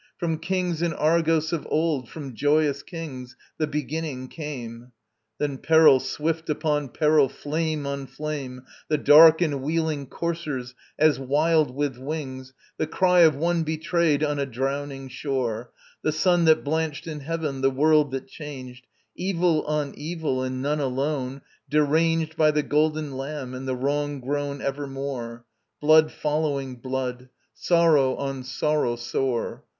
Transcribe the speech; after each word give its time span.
From 0.17 0.39
kings 0.39 0.81
in 0.81 0.93
Argos 0.93 1.53
of 1.53 1.67
old, 1.69 2.09
from 2.09 2.33
joyous 2.33 2.81
kings, 2.81 3.35
The 3.59 3.67
beginning 3.67 4.29
came: 4.29 4.93
Then 5.37 5.59
peril 5.59 5.99
swift 5.99 6.49
upon 6.49 6.89
peril, 6.89 7.29
flame 7.29 7.85
on 7.85 8.07
flame: 8.07 8.63
The 8.87 8.97
dark 8.97 9.43
and 9.43 9.61
wheeling 9.61 10.07
coursers, 10.07 10.73
as 10.97 11.19
wild 11.19 11.75
with 11.75 11.99
wings, 11.99 12.51
The 12.79 12.87
cry 12.87 13.19
of 13.19 13.35
one 13.35 13.61
betrayed 13.61 14.23
on 14.23 14.39
a 14.39 14.47
drowning 14.47 15.07
shore, 15.07 15.71
The 16.01 16.11
sun 16.11 16.45
that 16.45 16.63
blanched 16.63 17.05
in 17.05 17.19
heaven, 17.19 17.61
the 17.61 17.69
world 17.69 18.09
that 18.09 18.25
changed 18.27 18.87
Evil 19.15 19.61
on 19.67 19.93
evil 19.95 20.41
and 20.41 20.63
none 20.63 20.79
alone! 20.79 21.41
deranged 21.69 22.35
By 22.35 22.49
the 22.49 22.63
Golden 22.63 23.15
Lamb 23.15 23.53
and 23.53 23.67
the 23.67 23.75
wrong 23.75 24.19
grown 24.19 24.61
ever 24.61 24.87
more; 24.87 25.45
Blood 25.79 26.11
following 26.11 26.77
blood, 26.77 27.29
sorrow 27.53 28.15
on 28.15 28.43
sorrow 28.43 28.95
sore! 28.95 29.63